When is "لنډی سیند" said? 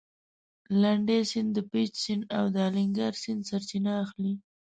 0.81-1.49